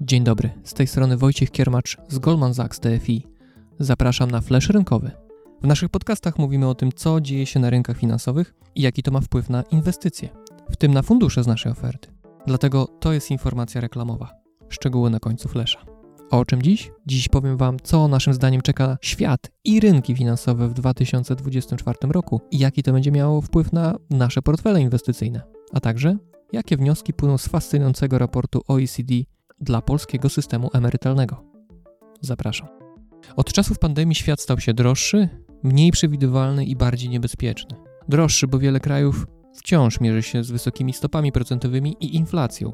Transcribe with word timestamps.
Dzień 0.00 0.24
dobry, 0.24 0.50
z 0.64 0.74
tej 0.74 0.86
strony 0.86 1.16
Wojciech 1.16 1.50
Kiermacz 1.50 1.96
z 2.08 2.18
Goldman 2.18 2.54
Sachs 2.54 2.80
TFI. 2.80 3.26
Zapraszam 3.78 4.30
na 4.30 4.40
Flash 4.40 4.70
Rynkowy. 4.70 5.10
W 5.62 5.66
naszych 5.66 5.88
podcastach 5.88 6.38
mówimy 6.38 6.68
o 6.68 6.74
tym, 6.74 6.92
co 6.92 7.20
dzieje 7.20 7.46
się 7.46 7.60
na 7.60 7.70
rynkach 7.70 7.98
finansowych 7.98 8.54
i 8.74 8.82
jaki 8.82 9.02
to 9.02 9.10
ma 9.10 9.20
wpływ 9.20 9.50
na 9.50 9.62
inwestycje, 9.62 10.28
w 10.70 10.76
tym 10.76 10.94
na 10.94 11.02
fundusze 11.02 11.44
z 11.44 11.46
naszej 11.46 11.72
oferty. 11.72 12.08
Dlatego 12.46 12.86
to 13.00 13.12
jest 13.12 13.30
informacja 13.30 13.80
reklamowa. 13.80 14.34
Szczegóły 14.68 15.10
na 15.10 15.20
końcu 15.20 15.48
Flasha. 15.48 15.84
O 16.30 16.44
czym 16.44 16.62
dziś? 16.62 16.90
Dziś 17.06 17.28
powiem 17.28 17.56
Wam, 17.56 17.76
co 17.82 18.08
naszym 18.08 18.34
zdaniem 18.34 18.62
czeka 18.62 18.98
świat 19.02 19.50
i 19.64 19.80
rynki 19.80 20.14
finansowe 20.14 20.68
w 20.68 20.74
2024 20.74 21.98
roku 22.02 22.40
i 22.50 22.58
jaki 22.58 22.82
to 22.82 22.92
będzie 22.92 23.12
miało 23.12 23.40
wpływ 23.40 23.72
na 23.72 23.96
nasze 24.10 24.42
portfele 24.42 24.80
inwestycyjne, 24.80 25.42
a 25.72 25.80
także 25.80 26.16
jakie 26.52 26.76
wnioski 26.76 27.12
płyną 27.12 27.38
z 27.38 27.48
fascynującego 27.48 28.18
raportu 28.18 28.62
OECD 28.68 29.14
dla 29.60 29.82
polskiego 29.82 30.28
systemu 30.28 30.70
emerytalnego. 30.72 31.44
Zapraszam. 32.20 32.68
Od 33.36 33.52
czasów 33.52 33.78
pandemii 33.78 34.14
świat 34.14 34.40
stał 34.40 34.60
się 34.60 34.74
droższy, 34.74 35.28
mniej 35.62 35.90
przewidywalny 35.92 36.64
i 36.64 36.76
bardziej 36.76 37.10
niebezpieczny. 37.10 37.76
Droższy, 38.08 38.46
bo 38.46 38.58
wiele 38.58 38.80
krajów 38.80 39.26
wciąż 39.54 40.00
mierzy 40.00 40.22
się 40.22 40.44
z 40.44 40.50
wysokimi 40.50 40.92
stopami 40.92 41.32
procentowymi 41.32 41.96
i 42.00 42.16
inflacją. 42.16 42.72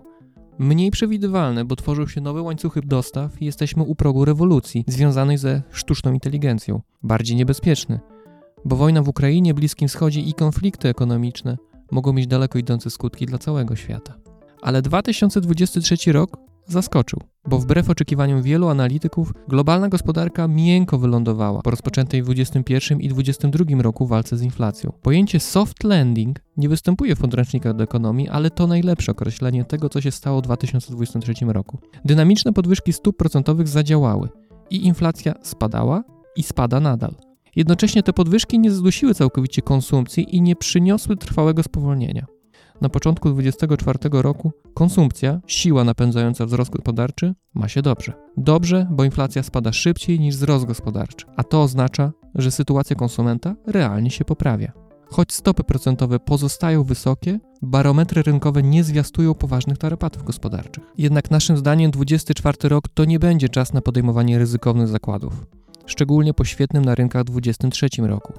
Mniej 0.59 0.91
przewidywalny, 0.91 1.65
bo 1.65 1.77
tworzą 1.77 2.07
się 2.07 2.21
nowe 2.21 2.43
łańcuchy 2.43 2.81
dostaw 2.81 3.43
i 3.43 3.45
jesteśmy 3.45 3.83
u 3.83 3.95
progu 3.95 4.25
rewolucji 4.25 4.85
związanej 4.89 5.39
ze 5.39 5.63
sztuczną 5.71 6.13
inteligencją. 6.13 6.81
Bardziej 7.03 7.37
niebezpieczny, 7.37 8.01
bo 8.65 8.77
wojna 8.77 9.03
w 9.03 9.09
Ukrainie, 9.09 9.55
Bliskim 9.55 9.89
Wschodzie 9.89 10.21
i 10.21 10.35
konflikty 10.35 10.89
ekonomiczne 10.89 11.57
mogą 11.91 12.13
mieć 12.13 12.27
daleko 12.27 12.59
idące 12.59 12.91
skutki 12.91 13.27
dla 13.27 13.39
całego 13.39 13.77
świata. 13.77 14.15
Ale 14.63 14.83
2023 14.83 16.13
rok 16.13 16.37
zaskoczył, 16.67 17.21
bo 17.49 17.59
wbrew 17.59 17.91
oczekiwaniom 17.91 18.43
wielu 18.43 18.69
analityków, 18.69 19.33
globalna 19.49 19.89
gospodarka 19.89 20.49
miękko 20.49 20.99
wylądowała 20.99 21.63
po 21.63 21.71
rozpoczętej 21.71 22.23
w 22.23 22.25
2021 22.25 23.01
i 23.01 23.09
2022 23.09 23.83
roku 23.83 24.07
walce 24.07 24.37
z 24.37 24.43
inflacją. 24.43 24.93
Pojęcie 25.03 25.41
soft 25.41 25.85
landing 25.85 26.41
nie 26.57 26.69
występuje 26.69 27.17
w 27.17 27.21
podręcznikach 27.21 27.77
do 27.77 27.85
ekonomii, 27.85 28.29
ale 28.29 28.51
to 28.51 28.67
najlepsze 28.67 29.13
określenie 29.13 29.65
tego, 29.65 29.89
co 29.89 30.01
się 30.01 30.11
stało 30.11 30.39
w 30.39 30.43
2023 30.43 31.33
roku. 31.47 31.79
Dynamiczne 32.05 32.53
podwyżki 32.53 32.93
stóp 32.93 33.17
procentowych 33.17 33.69
zadziałały 33.69 34.29
i 34.71 34.87
inflacja 34.87 35.35
spadała 35.43 36.05
i 36.37 36.43
spada 36.43 36.81
nadal. 36.81 37.15
Jednocześnie 37.57 38.03
te 38.03 38.13
podwyżki 38.13 38.59
nie 38.59 38.71
zdusiły 38.71 39.15
całkowicie 39.15 39.63
konsumpcji 39.63 40.37
i 40.37 40.43
nie 40.43 40.57
przyniosły 40.57 41.17
trwałego 41.17 41.63
spowolnienia 41.63 42.27
na 42.81 42.89
początku 42.89 43.31
2024 43.31 44.23
roku 44.23 44.53
konsumpcja, 44.75 45.41
siła 45.47 45.85
napędzająca 45.85 46.47
wzrost 46.47 46.71
gospodarczy, 46.71 47.35
ma 47.55 47.69
się 47.69 47.83
dobrze. 47.83 48.13
Dobrze, 48.37 48.87
bo 48.91 49.05
inflacja 49.05 49.43
spada 49.43 49.73
szybciej 49.73 50.21
niż 50.21 50.37
wzrost 50.37 50.65
gospodarczy, 50.65 51.27
a 51.37 51.45
to 51.45 51.63
oznacza, 51.63 52.13
że 52.35 52.51
sytuacja 52.51 52.97
konsumenta 52.97 53.55
realnie 53.67 54.11
się 54.11 54.25
poprawia. 54.25 54.73
Choć 55.07 55.33
stopy 55.33 55.65
procentowe 55.65 56.19
pozostają 56.19 56.85
wysokie, 56.85 57.41
barometry 57.63 58.23
rynkowe 58.23 58.63
nie 58.63 58.85
zwiastują 58.85 59.35
poważnych 59.35 59.79
tarapatów 59.79 60.25
gospodarczych. 60.25 60.85
Jednak 60.99 61.31
naszym 61.31 61.57
zdaniem 61.57 61.91
2024 61.91 62.69
rok 62.69 62.89
to 62.89 63.05
nie 63.05 63.19
będzie 63.19 63.49
czas 63.49 63.73
na 63.73 63.81
podejmowanie 63.81 64.39
ryzykownych 64.39 64.89
zakładów, 64.89 65.47
szczególnie 65.87 66.35
po 66.35 66.45
świetnym 66.45 66.85
na 66.85 66.95
rynkach 66.95 67.25
2023 67.25 68.03
roku. 68.03 68.33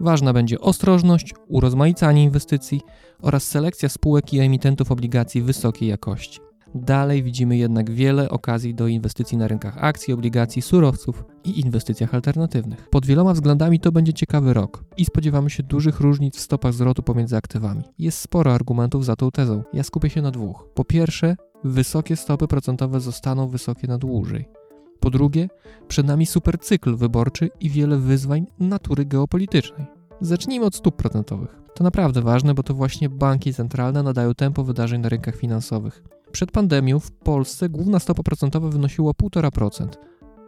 Ważna 0.00 0.32
będzie 0.32 0.60
ostrożność, 0.60 1.34
urozmaicanie 1.48 2.24
inwestycji 2.24 2.80
oraz 3.22 3.44
selekcja 3.44 3.88
spółek 3.88 4.34
i 4.34 4.40
emitentów 4.40 4.92
obligacji 4.92 5.42
wysokiej 5.42 5.88
jakości. 5.88 6.40
Dalej 6.74 7.22
widzimy 7.22 7.56
jednak 7.56 7.90
wiele 7.90 8.28
okazji 8.28 8.74
do 8.74 8.86
inwestycji 8.86 9.38
na 9.38 9.48
rynkach 9.48 9.84
akcji, 9.84 10.14
obligacji, 10.14 10.62
surowców 10.62 11.24
i 11.44 11.60
inwestycjach 11.60 12.14
alternatywnych. 12.14 12.88
Pod 12.90 13.06
wieloma 13.06 13.32
względami 13.32 13.80
to 13.80 13.92
będzie 13.92 14.12
ciekawy 14.12 14.54
rok 14.54 14.84
i 14.96 15.04
spodziewamy 15.04 15.50
się 15.50 15.62
dużych 15.62 16.00
różnic 16.00 16.36
w 16.36 16.40
stopach 16.40 16.72
zwrotu 16.72 17.02
pomiędzy 17.02 17.36
aktywami. 17.36 17.82
Jest 17.98 18.18
sporo 18.18 18.54
argumentów 18.54 19.04
za 19.04 19.16
tą 19.16 19.30
tezą. 19.30 19.62
Ja 19.72 19.82
skupię 19.82 20.10
się 20.10 20.22
na 20.22 20.30
dwóch. 20.30 20.68
Po 20.74 20.84
pierwsze, 20.84 21.36
wysokie 21.64 22.16
stopy 22.16 22.48
procentowe 22.48 23.00
zostaną 23.00 23.48
wysokie 23.48 23.88
na 23.88 23.98
dłużej. 23.98 24.57
Po 25.00 25.10
drugie, 25.10 25.48
przed 25.88 26.06
nami 26.06 26.26
supercykl 26.26 26.96
wyborczy 26.96 27.50
i 27.60 27.70
wiele 27.70 27.98
wyzwań 27.98 28.46
natury 28.60 29.04
geopolitycznej. 29.04 29.86
Zacznijmy 30.20 30.66
od 30.66 30.74
stóp 30.76 30.96
procentowych. 30.96 31.56
To 31.74 31.84
naprawdę 31.84 32.22
ważne, 32.22 32.54
bo 32.54 32.62
to 32.62 32.74
właśnie 32.74 33.08
banki 33.08 33.54
centralne 33.54 34.02
nadają 34.02 34.34
tempo 34.34 34.64
wydarzeń 34.64 35.00
na 35.00 35.08
rynkach 35.08 35.36
finansowych. 35.36 36.02
Przed 36.32 36.52
pandemią 36.52 37.00
w 37.00 37.10
Polsce 37.10 37.68
główna 37.68 37.98
stopa 37.98 38.22
procentowa 38.22 38.68
wynosiła 38.68 39.12
1,5%. 39.12 39.88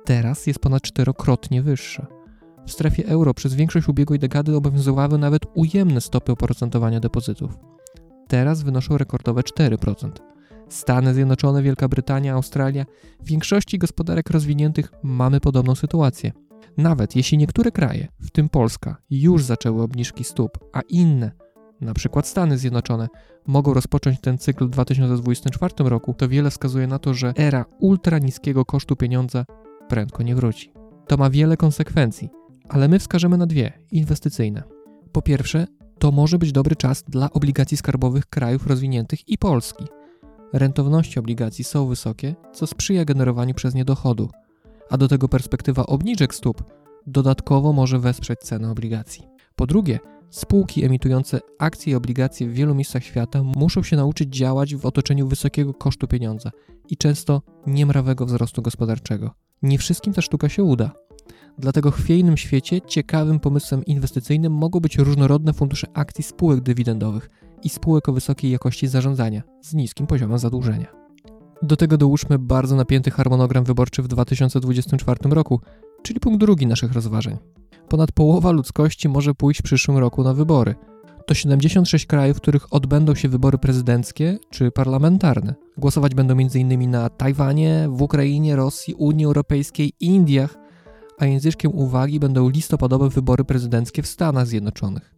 Teraz 0.05 0.47
jest 0.47 0.59
ponad 0.59 0.83
czterokrotnie 0.83 1.63
wyższa. 1.63 2.07
W 2.67 2.73
strefie 2.73 3.07
euro 3.07 3.35
przez 3.35 3.55
większość 3.55 3.89
ubiegłej 3.89 4.19
dekady 4.19 4.57
obowiązywały 4.57 5.19
nawet 5.19 5.43
ujemne 5.55 6.01
stopy 6.01 6.33
oprocentowania 6.33 7.01
depozytów. 7.01 7.59
Teraz 8.29 8.63
wynoszą 8.63 8.99
rekordowe 8.99 9.41
4%. 9.41 10.11
Stany 10.71 11.15
Zjednoczone, 11.15 11.63
Wielka 11.63 11.89
Brytania, 11.89 12.35
Australia, 12.35 12.85
w 13.21 13.27
większości 13.27 13.79
gospodarek 13.79 14.31
rozwiniętych 14.31 14.93
mamy 15.03 15.41
podobną 15.41 15.75
sytuację. 15.75 16.33
Nawet 16.77 17.17
jeśli 17.17 17.39
niektóre 17.39 17.71
kraje, 17.71 18.09
w 18.21 18.31
tym 18.31 18.49
Polska, 18.49 18.97
już 19.11 19.45
zaczęły 19.45 19.83
obniżki 19.83 20.25
stóp, 20.25 20.59
a 20.73 20.81
inne, 20.81 21.31
np. 21.83 22.21
Stany 22.25 22.59
Zjednoczone, 22.59 23.09
mogą 23.47 23.75
rozpocząć 23.75 24.21
ten 24.21 24.39
cykl 24.39 24.67
w 24.67 24.71
2024 24.71 25.75
roku, 25.79 26.15
to 26.15 26.29
wiele 26.29 26.51
wskazuje 26.51 26.87
na 26.87 26.99
to, 26.99 27.15
że 27.15 27.33
era 27.37 27.65
ultra 27.79 28.19
niskiego 28.19 28.65
kosztu 28.65 28.97
pieniądza 28.97 29.45
prędko 29.89 30.23
nie 30.23 30.35
wróci. 30.35 30.73
To 31.07 31.17
ma 31.17 31.31
wiele 31.31 31.57
konsekwencji, 31.57 32.31
ale 32.69 32.89
my 32.89 32.99
wskażemy 32.99 33.37
na 33.37 33.47
dwie 33.47 33.73
inwestycyjne. 33.93 34.63
Po 35.13 35.23
pierwsze, 35.23 35.67
to 35.99 36.13
może 36.13 36.39
być 36.39 36.53
dobry 36.53 36.77
czas 36.77 37.05
dla 37.09 37.31
obligacji 37.31 37.77
skarbowych 37.77 38.27
krajów 38.27 38.67
rozwiniętych 38.67 39.29
i 39.29 39.39
Polski. 39.39 39.85
Rentowności 40.53 41.19
obligacji 41.19 41.65
są 41.65 41.87
wysokie, 41.87 42.35
co 42.53 42.67
sprzyja 42.67 43.05
generowaniu 43.05 43.55
przez 43.55 43.75
nie 43.75 43.85
dochodu, 43.85 44.31
a 44.91 44.97
do 44.97 45.09
tego 45.09 45.29
perspektywa 45.29 45.87
obniżek 45.87 46.35
stóp 46.35 46.65
dodatkowo 47.07 47.73
może 47.73 47.99
wesprzeć 47.99 48.41
cenę 48.41 48.71
obligacji. 48.71 49.25
Po 49.57 49.67
drugie, 49.67 49.99
spółki 50.31 50.85
emitujące 50.85 51.41
akcje 51.59 51.93
i 51.93 51.97
obligacje 51.97 52.49
w 52.49 52.53
wielu 52.53 52.75
miejscach 52.75 53.05
świata 53.05 53.43
muszą 53.43 53.83
się 53.83 53.97
nauczyć 53.97 54.37
działać 54.37 54.75
w 54.75 54.87
otoczeniu 54.87 55.29
wysokiego 55.29 55.75
kosztu 55.75 56.07
pieniądza 56.07 56.51
i 56.89 56.97
często 56.97 57.43
niemrawego 57.67 58.27
wzrostu 58.27 58.63
gospodarczego. 58.63 59.31
Nie 59.63 59.79
wszystkim 59.79 60.13
ta 60.13 60.23
sztuka 60.23 60.49
się 60.49 60.65
uda. 60.65 60.93
Dlatego 61.59 61.91
w 61.91 61.97
chwiejnym 61.97 62.37
świecie 62.37 62.81
ciekawym 62.81 63.41
pomysłem 63.41 63.85
inwestycyjnym 63.85 64.53
mogą 64.53 64.81
być 64.81 64.99
różnorodne 64.99 65.53
fundusze 65.53 65.87
akcji 65.95 66.25
spółek 66.25 66.61
dywidendowych 66.61 67.31
i 67.65 67.69
spółek 67.69 68.09
o 68.09 68.13
wysokiej 68.13 68.51
jakości 68.51 68.89
zarządzania 68.89 69.43
z 69.63 69.75
niskim 69.75 70.07
poziomem 70.07 70.39
zadłużenia. 70.39 70.87
Do 71.63 71.77
tego 71.77 71.97
dołóżmy 71.97 72.39
bardzo 72.39 72.77
napięty 72.77 73.11
harmonogram 73.11 73.65
wyborczy 73.65 74.03
w 74.03 74.09
2024 74.09 75.31
roku, 75.31 75.61
czyli 76.03 76.21
punkt 76.21 76.41
drugi 76.41 76.67
naszych 76.67 76.93
rozważań. 76.93 77.39
Ponad 77.89 78.13
połowa 78.13 78.51
ludzkości 78.51 79.09
może 79.09 79.35
pójść 79.35 79.61
w 79.61 79.65
przyszłym 79.65 79.99
roku 79.99 80.25
na 80.25 80.35
wybory. 80.35 80.75
To 81.27 81.35
76 81.35 82.07
krajów, 82.07 82.37
w 82.37 82.41
których 82.41 82.73
odbędą 82.73 83.15
się 83.15 83.29
wybory 83.29 83.59
prezydenckie 83.59 84.39
czy 84.51 84.71
parlamentarne. 84.71 85.55
Głosować 85.77 86.15
będą 86.15 86.35
m.in. 86.35 86.91
na 86.91 87.09
Tajwanie, 87.09 87.89
w 87.91 88.03
Ukrainie, 88.03 88.57
Rosji, 88.57 88.95
Unii 88.95 89.25
Europejskiej 89.25 89.93
Indiach, 90.01 90.57
a 91.19 91.27
języczkiem 91.27 91.75
uwagi 91.75 92.21
będą 92.21 92.49
listopadowe 92.49 93.09
wybory 93.09 93.45
prezydenckie 93.45 94.03
w 94.03 94.07
Stanach 94.07 94.47
Zjednoczonych. 94.47 95.15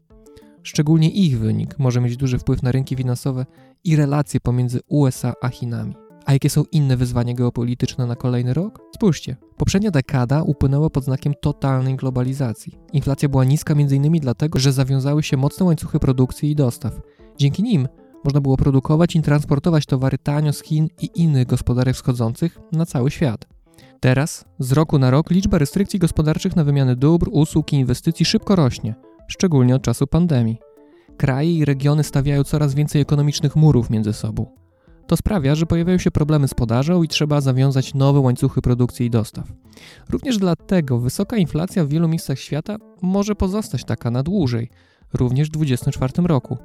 Szczególnie 0.62 1.11
ich 1.11 1.39
wynik 1.39 1.78
może 1.78 2.00
mieć 2.00 2.17
duży 2.17 2.39
wpływ 2.39 2.62
na 2.62 2.73
rynki 2.73 2.97
finansowe 2.97 3.47
i 3.84 3.97
relacje 3.97 4.41
pomiędzy 4.41 4.81
USA 4.88 5.32
a 5.43 5.49
Chinami. 5.49 5.94
A 6.26 6.32
jakie 6.32 6.50
są 6.50 6.64
inne 6.73 6.97
wyzwania 6.97 7.35
geopolityczne 7.35 8.06
na 8.06 8.17
kolejny 8.17 8.55
rok? 8.55 8.81
Spójrzcie. 8.94 9.37
Poprzednia 9.56 9.91
dekada 9.91 10.43
upłynęła 10.43 10.91
pod 10.91 11.05
znakiem 11.05 11.35
totalnej 11.41 11.97
globalizacji. 11.97 12.79
Inflacja 12.93 13.29
była 13.29 13.44
niska 13.44 13.75
m.in. 13.75 14.12
dlatego, 14.20 14.59
że 14.59 14.73
zawiązały 14.73 15.23
się 15.23 15.37
mocne 15.37 15.67
łańcuchy 15.67 15.99
produkcji 15.99 16.50
i 16.50 16.55
dostaw. 16.55 17.00
Dzięki 17.38 17.62
nim 17.62 17.88
można 18.25 18.41
było 18.41 18.56
produkować 18.56 19.17
i 19.17 19.23
transportować 19.23 19.87
towary 19.87 20.19
tanio 20.19 20.53
z 20.53 20.62
Chin 20.62 20.88
i 21.00 21.11
innych 21.14 21.47
gospodarek 21.47 21.94
wschodzących 21.94 22.59
na 22.73 22.87
cały 22.87 23.11
świat. 23.11 23.49
Teraz, 24.00 24.44
z 24.59 24.73
roku 24.73 24.99
na 24.99 25.11
rok, 25.11 25.31
liczba 25.31 25.59
restrykcji 25.59 25.99
gospodarczych 25.99 26.56
na 26.56 26.64
wymianę 26.64 26.97
dóbr, 26.97 27.29
usług 27.32 27.73
i 27.73 27.76
inwestycji 27.76 28.26
szybko 28.26 28.56
rośnie, 28.56 28.94
szczególnie 29.32 29.75
od 29.75 29.82
czasu 29.82 30.06
pandemii. 30.06 30.58
Kraje 31.17 31.55
i 31.55 31.64
regiony 31.64 32.05
stawiają 32.05 32.44
coraz 32.44 32.75
więcej 32.75 33.02
ekonomicznych 33.02 33.56
murów 33.56 33.90
między 33.90 34.12
sobą. 34.12 34.46
To 35.06 35.17
sprawia, 35.17 35.55
że 35.55 35.67
pojawiają 35.67 35.99
się 35.99 36.11
problemy 36.11 36.49
z 36.49 36.55
podażą 36.55 37.02
i 37.02 37.08
trzeba 37.08 37.40
zawiązać 37.40 37.94
nowe 37.94 38.20
łańcuchy 38.20 38.62
produkcji 38.62 39.06
i 39.06 39.11
dostaw. 39.11 39.52
Również 40.11 40.38
dlatego 40.38 40.99
wysoka 40.99 41.37
inflacja 41.37 41.84
w 41.84 41.88
wielu 41.88 42.08
miejscach 42.08 42.38
świata 42.38 42.76
może 43.02 43.34
pozostać 43.34 43.84
taka 43.84 44.11
na 44.11 44.23
dłużej, 44.23 44.70
również 45.14 45.49
w 45.49 45.52
2024 45.52 46.28
roku. 46.28 46.58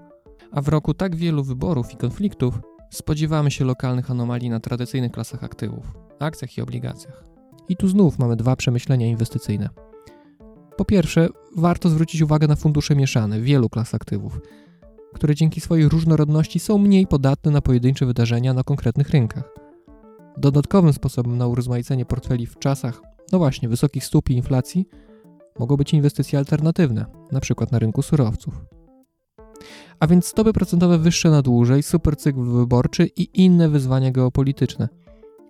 A 0.51 0.61
w 0.61 0.67
roku 0.67 0.93
tak 0.93 1.15
wielu 1.15 1.43
wyborów 1.43 1.93
i 1.93 1.97
konfliktów 1.97 2.59
spodziewamy 2.89 3.51
się 3.51 3.65
lokalnych 3.65 4.11
anomalii 4.11 4.49
na 4.49 4.59
tradycyjnych 4.59 5.11
klasach 5.11 5.43
aktywów, 5.43 5.93
akcjach 6.19 6.57
i 6.57 6.61
obligacjach. 6.61 7.23
I 7.69 7.75
tu 7.75 7.87
znów 7.87 8.19
mamy 8.19 8.35
dwa 8.35 8.55
przemyślenia 8.55 9.07
inwestycyjne. 9.07 9.86
Po 10.77 10.85
pierwsze, 10.85 11.29
warto 11.55 11.89
zwrócić 11.89 12.21
uwagę 12.21 12.47
na 12.47 12.55
fundusze 12.55 12.95
mieszane 12.95 13.41
wielu 13.41 13.69
klas 13.69 13.93
aktywów, 13.93 14.39
które 15.13 15.35
dzięki 15.35 15.61
swojej 15.61 15.89
różnorodności 15.89 16.59
są 16.59 16.77
mniej 16.77 17.07
podatne 17.07 17.51
na 17.51 17.61
pojedyncze 17.61 18.05
wydarzenia 18.05 18.53
na 18.53 18.63
konkretnych 18.63 19.09
rynkach. 19.09 19.53
Dodatkowym 20.37 20.93
sposobem 20.93 21.37
na 21.37 21.47
urozmaicenie 21.47 22.05
portfeli 22.05 22.45
w 22.45 22.59
czasach, 22.59 23.01
no 23.31 23.37
właśnie, 23.37 23.69
wysokich 23.69 24.05
stóp 24.05 24.29
i 24.29 24.33
inflacji 24.33 24.87
mogą 25.59 25.77
być 25.77 25.93
inwestycje 25.93 26.39
alternatywne, 26.39 27.05
np. 27.31 27.65
na 27.71 27.79
rynku 27.79 28.01
surowców. 28.01 28.65
A 29.99 30.07
więc 30.07 30.25
stopy 30.25 30.53
procentowe 30.53 30.97
wyższe 30.97 31.29
na 31.29 31.41
dłużej, 31.41 31.83
supercykl 31.83 32.43
wyborczy 32.43 33.09
i 33.15 33.29
inne 33.33 33.69
wyzwania 33.69 34.11
geopolityczne. 34.11 34.89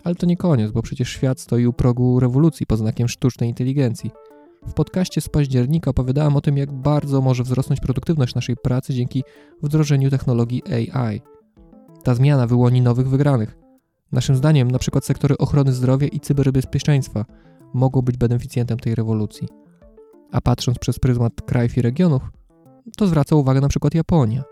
Ale 0.04 0.16
to 0.16 0.26
nie 0.26 0.38
koniec, 0.38 0.72
bo 0.72 0.82
przecież 0.82 1.10
świat 1.10 1.40
stoi 1.40 1.66
u 1.66 1.74
progu 1.74 2.20
rewolucji 2.20 2.66
pod 2.66 2.80
znakiem 2.80 3.08
sztucznej 3.08 3.50
inteligencji. 3.50 4.12
W 4.68 4.74
podcaście 4.74 5.22
z 5.22 5.30
października 5.30 5.92
opowiadałem 5.92 6.36
o 6.36 6.42
tym, 6.42 6.58
jak 6.58 6.72
bardzo 6.72 7.22
może 7.22 7.44
wzrosnąć 7.44 7.80
produktywność 7.80 8.36
naszej 8.36 8.58
pracy 8.58 8.94
dzięki 8.94 9.24
wdrożeniu 9.64 10.10
technologii 10.10 10.64
AI. 10.94 11.22
Ta 12.04 12.16
zmiana 12.16 12.48
wyłoni 12.48 12.82
nowych 12.82 13.10
wygranych. 13.10 13.58
Naszym 14.12 14.36
zdaniem, 14.36 14.72
na 14.72 14.80
przykład 14.80 15.06
sektory 15.06 15.38
ochrony 15.38 15.74
zdrowia 15.74 16.08
i 16.08 16.20
cyberbezpieczeństwa 16.20 17.26
mogą 17.74 18.02
być 18.02 18.18
beneficjentem 18.18 18.80
tej 18.80 18.96
rewolucji. 18.96 19.48
A 20.32 20.42
patrząc 20.42 20.80
przez 20.80 21.00
pryzmat 21.00 21.42
krajów 21.42 21.78
i 21.78 21.82
regionów, 21.82 22.22
to 22.98 23.08
zwraca 23.08 23.36
uwagę 23.36 23.62
na 23.62 23.68
przykład 23.68 23.96
Japonia, 23.96 24.44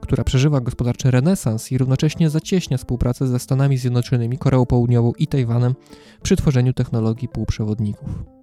która 0.00 0.24
przeżywa 0.24 0.60
gospodarczy 0.60 1.10
renesans 1.10 1.72
i 1.72 1.78
równocześnie 1.78 2.30
zacieśnia 2.30 2.76
współpracę 2.76 3.26
ze 3.26 3.38
Stanami 3.38 3.78
Zjednoczonymi, 3.78 4.38
Koreą 4.38 4.66
Południową 4.66 5.12
i 5.18 5.26
Tajwanem 5.26 5.74
przy 6.22 6.36
tworzeniu 6.36 6.72
technologii 6.72 7.28
półprzewodników. 7.28 8.39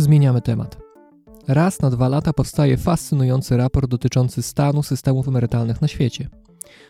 Zmieniamy 0.00 0.40
temat. 0.40 0.78
Raz 1.48 1.80
na 1.80 1.90
dwa 1.90 2.08
lata 2.08 2.32
powstaje 2.32 2.76
fascynujący 2.76 3.56
raport 3.56 3.90
dotyczący 3.90 4.42
stanu 4.42 4.82
systemów 4.82 5.28
emerytalnych 5.28 5.82
na 5.82 5.88
świecie. 5.88 6.28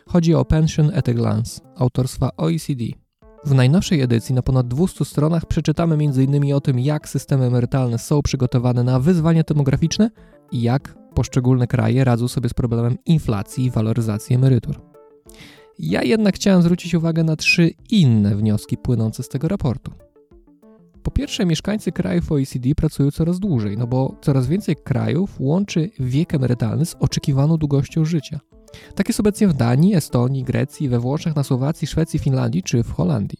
Chodzi 0.07 0.35
o 0.35 0.45
Pension 0.45 0.91
at 0.95 1.09
a 1.09 1.13
Glance 1.13 1.61
autorstwa 1.77 2.29
OECD. 2.37 2.83
W 3.45 3.53
najnowszej 3.53 4.01
edycji 4.01 4.35
na 4.35 4.41
ponad 4.41 4.67
200 4.67 5.05
stronach 5.05 5.45
przeczytamy 5.45 5.95
m.in. 5.95 6.53
o 6.53 6.61
tym, 6.61 6.79
jak 6.79 7.09
systemy 7.09 7.45
emerytalne 7.45 7.97
są 7.97 8.21
przygotowane 8.21 8.83
na 8.83 8.99
wyzwania 8.99 9.43
demograficzne 9.43 10.09
i 10.51 10.61
jak 10.61 10.95
poszczególne 11.15 11.67
kraje 11.67 12.03
radzą 12.03 12.27
sobie 12.27 12.49
z 12.49 12.53
problemem 12.53 12.97
inflacji 13.05 13.65
i 13.65 13.71
waloryzacji 13.71 14.35
emerytur. 14.35 14.81
Ja 15.79 16.03
jednak 16.03 16.35
chciałem 16.35 16.61
zwrócić 16.61 16.95
uwagę 16.95 17.23
na 17.23 17.35
trzy 17.35 17.71
inne 17.89 18.35
wnioski 18.35 18.77
płynące 18.77 19.23
z 19.23 19.29
tego 19.29 19.47
raportu. 19.47 19.91
Po 21.03 21.11
pierwsze, 21.11 21.45
mieszkańcy 21.45 21.91
krajów 21.91 22.31
OECD 22.31 22.75
pracują 22.75 23.11
coraz 23.11 23.39
dłużej, 23.39 23.77
no 23.77 23.87
bo 23.87 24.15
coraz 24.21 24.47
więcej 24.47 24.75
krajów 24.75 25.35
łączy 25.39 25.89
wiek 25.99 26.33
emerytalny 26.33 26.85
z 26.85 26.95
oczekiwaną 26.99 27.57
długością 27.57 28.05
życia. 28.05 28.39
Tak 28.95 29.07
jest 29.07 29.19
obecnie 29.19 29.47
w 29.47 29.53
Danii, 29.53 29.95
Estonii, 29.95 30.43
Grecji, 30.43 30.89
we 30.89 30.99
Włoszech, 30.99 31.35
na 31.35 31.43
Słowacji, 31.43 31.87
Szwecji, 31.87 32.19
Finlandii 32.19 32.63
czy 32.63 32.83
w 32.83 32.91
Holandii. 32.91 33.39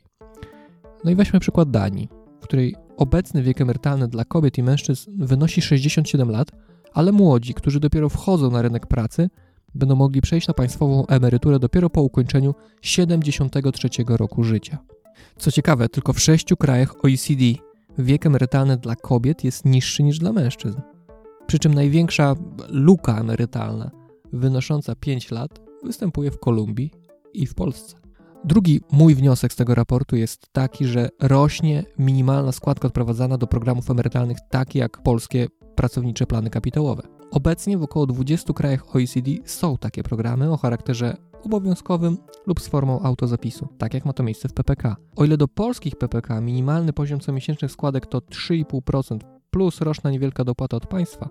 No 1.04 1.12
i 1.12 1.16
weźmy 1.16 1.40
przykład 1.40 1.72
Danii, 1.72 2.10
w 2.42 2.44
której 2.44 2.76
obecny 2.98 3.44
wiek 3.44 3.62
emerytalny 3.62 4.08
dla 4.08 4.26
kobiet 4.26 4.58
i 4.58 4.64
mężczyzn 4.64 5.12
wynosi 5.18 5.62
67 5.62 6.32
lat, 6.32 6.52
ale 6.94 7.12
młodzi, 7.12 7.54
którzy 7.54 7.80
dopiero 7.80 8.10
wchodzą 8.10 8.52
na 8.52 8.62
rynek 8.62 8.88
pracy, 8.88 9.30
będą 9.76 9.96
mogli 9.96 10.22
przejść 10.22 10.48
na 10.48 10.54
państwową 10.54 11.06
emeryturę 11.08 11.60
dopiero 11.60 11.90
po 11.90 12.02
ukończeniu 12.02 12.56
73 12.82 13.90
roku 14.08 14.44
życia. 14.44 14.78
Co 15.38 15.52
ciekawe, 15.52 15.90
tylko 15.90 16.14
w 16.14 16.20
sześciu 16.20 16.58
krajach 16.58 17.06
OECD 17.06 17.44
wiek 17.98 18.26
emerytalny 18.26 18.78
dla 18.78 18.96
kobiet 18.96 19.44
jest 19.44 19.66
niższy 19.66 20.04
niż 20.04 20.20
dla 20.20 20.34
mężczyzn. 20.34 20.82
Przy 21.48 21.60
czym 21.60 21.74
największa 21.74 22.36
luka 22.70 23.20
emerytalna, 23.20 23.92
wynosząca 24.34 24.96
5 24.96 25.32
lat, 25.32 25.60
występuje 25.84 26.32
w 26.32 26.40
Kolumbii 26.40 26.92
i 27.34 27.48
w 27.48 27.54
Polsce. 27.56 27.96
Drugi 28.44 28.82
mój 28.92 29.16
wniosek 29.16 29.54
z 29.54 29.56
tego 29.56 29.76
raportu 29.76 30.16
jest 30.16 30.48
taki, 30.52 30.86
że 30.86 31.10
rośnie 31.20 31.84
minimalna 32.00 32.52
składka 32.52 32.88
odprowadzana 32.88 33.38
do 33.38 33.48
programów 33.48 33.92
emerytalnych, 33.92 34.38
takie 34.50 34.80
jak 34.80 35.04
polskie 35.04 35.48
pracownicze 35.76 36.28
plany 36.28 36.50
kapitałowe. 36.50 37.04
Obecnie 37.32 37.78
w 37.78 37.84
około 37.84 38.06
20 38.06 38.54
krajach 38.54 38.96
OECD 38.96 39.32
są 39.46 39.78
takie 39.78 40.04
programy 40.04 40.52
o 40.52 40.58
charakterze 40.58 41.18
obowiązkowym 41.44 42.18
lub 42.48 42.62
z 42.62 42.68
formą 42.68 43.00
autozapisu, 43.00 43.68
tak 43.78 43.94
jak 43.94 44.06
ma 44.06 44.14
to 44.14 44.24
miejsce 44.24 44.50
w 44.50 44.54
PPK. 44.54 44.96
O 45.16 45.26
ile 45.26 45.38
do 45.38 45.48
polskich 45.48 45.96
PPK 45.96 46.42
minimalny 46.42 46.94
poziom 46.94 47.20
comiesięcznych 47.20 47.72
składek 47.72 48.06
to 48.06 48.20
3,5% 48.20 49.20
plus 49.52 49.82
roczna 49.82 50.12
niewielka 50.12 50.44
dopłata 50.44 50.78
od 50.78 50.88
państwa, 50.88 51.30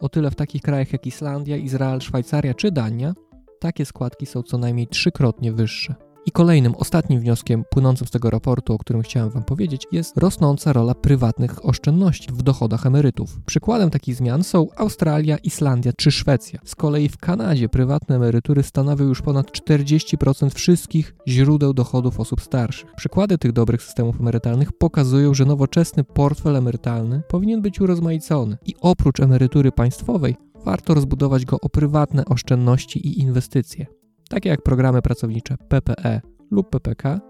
o 0.00 0.08
tyle 0.08 0.30
w 0.30 0.34
takich 0.34 0.62
krajach 0.62 0.92
jak 0.92 1.06
Islandia, 1.06 1.56
Izrael, 1.56 2.00
Szwajcaria 2.00 2.54
czy 2.54 2.70
Dania 2.70 3.14
takie 3.60 3.86
składki 3.86 4.26
są 4.26 4.42
co 4.42 4.58
najmniej 4.58 4.86
trzykrotnie 4.86 5.52
wyższe. 5.52 5.94
I 6.30 6.32
kolejnym, 6.32 6.74
ostatnim 6.74 7.20
wnioskiem 7.20 7.64
płynącym 7.70 8.06
z 8.06 8.10
tego 8.10 8.30
raportu, 8.30 8.72
o 8.72 8.78
którym 8.78 9.02
chciałem 9.02 9.30
Wam 9.30 9.44
powiedzieć, 9.44 9.86
jest 9.92 10.16
rosnąca 10.16 10.72
rola 10.72 10.94
prywatnych 10.94 11.66
oszczędności 11.66 12.28
w 12.32 12.42
dochodach 12.42 12.86
emerytów. 12.86 13.40
Przykładem 13.46 13.90
takich 13.90 14.14
zmian 14.14 14.44
są 14.44 14.66
Australia, 14.76 15.36
Islandia 15.38 15.92
czy 15.92 16.10
Szwecja. 16.10 16.60
Z 16.64 16.74
kolei 16.74 17.08
w 17.08 17.16
Kanadzie 17.16 17.68
prywatne 17.68 18.16
emerytury 18.16 18.62
stanowią 18.62 19.04
już 19.04 19.22
ponad 19.22 19.50
40% 19.50 20.50
wszystkich 20.50 21.14
źródeł 21.28 21.74
dochodów 21.74 22.20
osób 22.20 22.40
starszych. 22.40 22.94
Przykłady 22.96 23.38
tych 23.38 23.52
dobrych 23.52 23.82
systemów 23.82 24.20
emerytalnych 24.20 24.72
pokazują, 24.72 25.34
że 25.34 25.44
nowoczesny 25.44 26.04
portfel 26.04 26.56
emerytalny 26.56 27.22
powinien 27.28 27.62
być 27.62 27.80
urozmaicony 27.80 28.58
i 28.66 28.74
oprócz 28.80 29.20
emerytury 29.20 29.72
państwowej 29.72 30.36
warto 30.64 30.94
rozbudować 30.94 31.44
go 31.44 31.60
o 31.60 31.68
prywatne 31.68 32.24
oszczędności 32.24 33.06
i 33.06 33.20
inwestycje 33.20 33.99
takie 34.30 34.48
jak 34.48 34.62
programy 34.62 35.02
pracownicze 35.02 35.56
PPE 35.68 36.20
lub 36.50 36.70
PPK, 36.70 37.20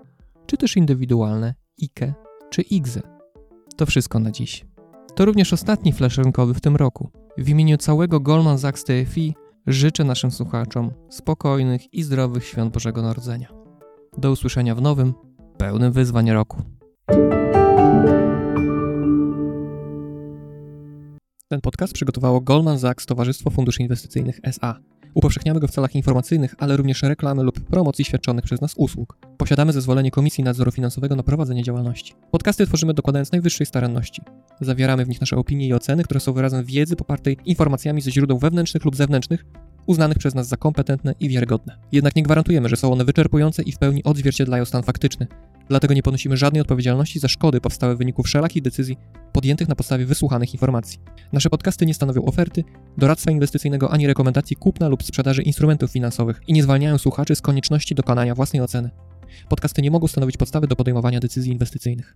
czy 0.47 0.57
też 0.57 0.77
indywidualne 0.77 1.55
IKE 1.83 2.15
czy 2.51 2.63
IGZE. 2.63 3.03
To 3.77 3.87
wszystko 3.87 4.19
na 4.19 4.31
dziś. 4.31 4.67
To 5.15 5.25
również 5.25 5.53
ostatni 5.53 5.93
flash 5.93 6.19
rynkowy 6.19 6.55
w 6.55 6.61
tym 6.61 6.77
roku. 6.77 7.11
W 7.39 7.49
imieniu 7.49 7.77
całego 7.77 8.21
Goldman 8.21 8.59
Sachs 8.59 8.85
TFI 8.85 9.35
życzę 9.67 10.05
naszym 10.05 10.31
słuchaczom 10.31 10.91
spokojnych 11.11 11.95
i 11.95 12.03
zdrowych 12.03 12.45
świąt 12.45 12.75
Bożego 12.75 13.03
Narodzenia. 13.03 13.49
Do 14.19 14.31
usłyszenia 14.31 14.75
w 14.75 14.83
nowym, 14.83 15.15
pełnym 15.57 15.93
wyzwań 15.93 16.31
roku. 16.31 16.63
Ten 21.49 21.61
podcast 21.61 21.93
przygotowało 21.93 22.41
Goldman 22.41 22.79
Sachs 22.79 23.07
Towarzystwo 23.07 23.51
Funduszy 23.51 23.83
Inwestycyjnych 23.83 24.41
SA. 24.43 24.90
Upowszechniamy 25.15 25.61
go 25.61 25.69
w 25.69 25.71
celach 25.71 25.95
informacyjnych, 25.95 26.55
ale 26.59 26.77
również 26.77 27.03
reklamy 27.03 27.43
lub 27.43 27.61
promocji 27.61 28.05
świadczonych 28.05 28.45
przez 28.45 28.61
nas 28.61 28.75
usług. 28.77 29.19
Posiadamy 29.39 29.73
zezwolenie 29.73 30.11
Komisji 30.11 30.45
Nadzoru 30.45 30.71
Finansowego 30.71 31.17
na 31.17 31.23
prowadzenie 31.23 31.63
działalności. 31.63 32.15
Podcasty 32.31 32.67
tworzymy 32.67 32.95
dokładając 32.95 33.33
najwyższej 33.33 33.67
staranności. 33.67 34.23
Zawieramy 34.61 35.05
w 35.05 35.09
nich 35.09 35.21
nasze 35.21 35.37
opinie 35.37 35.67
i 35.67 35.75
oceny, 35.75 36.05
które 36.05 36.21
są 36.21 36.33
wyrazem 36.33 36.65
wiedzy 36.65 36.97
popartej 36.97 37.37
informacjami 37.45 38.01
ze 38.01 38.11
źródeł 38.11 38.39
wewnętrznych 38.39 38.85
lub 38.85 38.97
zewnętrznych, 38.97 39.45
uznanych 39.87 40.19
przez 40.19 40.35
nas 40.35 40.49
za 40.49 40.57
kompetentne 40.57 41.15
i 41.21 41.29
wiarygodne. 41.29 41.77
Jednak 41.93 42.17
nie 42.17 42.23
gwarantujemy, 42.23 42.69
że 42.69 42.77
są 42.77 42.93
one 42.93 43.05
wyczerpujące 43.05 43.63
i 43.63 43.73
w 43.73 43.79
pełni 43.79 44.05
odzwierciedlają 44.05 44.65
stan 44.65 44.83
faktyczny. 44.83 45.27
Dlatego 45.71 45.95
nie 45.95 46.03
ponosimy 46.03 46.37
żadnej 46.37 46.61
odpowiedzialności 46.61 47.19
za 47.19 47.29
szkody 47.29 47.61
powstałe 47.61 47.95
w 47.95 47.99
wyniku 47.99 48.23
wszelakich 48.23 48.63
decyzji 48.63 48.97
podjętych 49.33 49.69
na 49.69 49.75
podstawie 49.75 50.07
wysłuchanych 50.07 50.53
informacji. 50.55 50.99
Nasze 51.33 51.51
podcasty 51.51 51.87
nie 51.87 51.95
stanowią 51.95 52.25
oferty, 52.25 52.65
doradztwa 52.99 53.31
inwestycyjnego 53.31 53.91
ani 53.91 54.07
rekomendacji 54.07 54.57
kupna 54.57 54.89
lub 54.89 55.03
sprzedaży 55.03 55.43
instrumentów 55.43 55.91
finansowych 55.91 56.41
i 56.47 56.53
nie 56.53 56.63
zwalniają 56.63 56.99
słuchaczy 56.99 57.35
z 57.35 57.41
konieczności 57.41 57.95
dokonania 57.95 58.35
własnej 58.35 58.63
oceny. 58.63 58.91
Podcasty 59.49 59.83
nie 59.83 59.91
mogą 59.91 60.09
stanowić 60.09 60.37
podstawy 60.37 60.67
do 60.67 60.77
podejmowania 60.77 61.21
decyzji 61.21 61.53
inwestycyjnych. 61.53 62.09